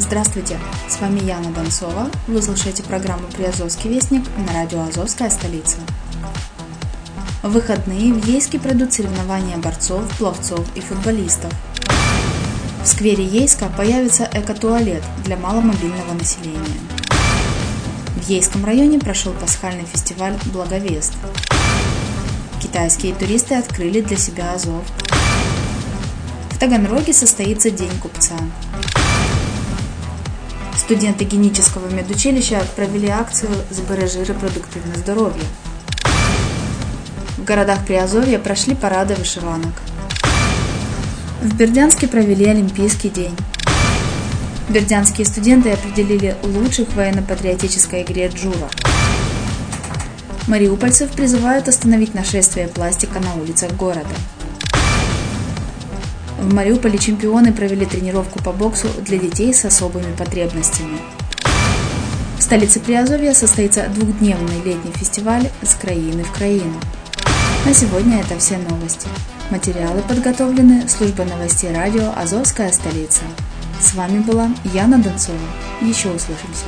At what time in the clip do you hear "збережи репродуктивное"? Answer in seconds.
33.70-34.96